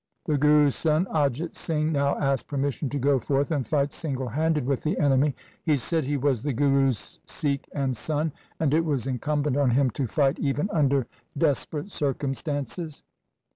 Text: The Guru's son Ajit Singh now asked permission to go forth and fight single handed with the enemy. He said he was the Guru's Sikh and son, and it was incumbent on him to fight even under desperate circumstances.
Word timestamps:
The 0.25 0.35
Guru's 0.35 0.73
son 0.75 1.05
Ajit 1.13 1.55
Singh 1.55 1.91
now 1.91 2.17
asked 2.17 2.47
permission 2.47 2.89
to 2.89 2.97
go 2.97 3.19
forth 3.19 3.51
and 3.51 3.67
fight 3.67 3.93
single 3.93 4.29
handed 4.29 4.65
with 4.65 4.81
the 4.81 4.97
enemy. 4.97 5.35
He 5.63 5.77
said 5.77 6.05
he 6.05 6.17
was 6.17 6.41
the 6.41 6.53
Guru's 6.53 7.19
Sikh 7.23 7.69
and 7.75 7.95
son, 7.95 8.31
and 8.59 8.73
it 8.73 8.83
was 8.83 9.05
incumbent 9.05 9.57
on 9.57 9.69
him 9.69 9.91
to 9.91 10.07
fight 10.07 10.39
even 10.39 10.69
under 10.73 11.05
desperate 11.37 11.89
circumstances. 11.91 13.03